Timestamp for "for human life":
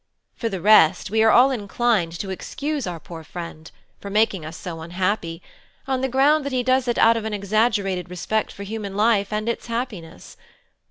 8.51-9.31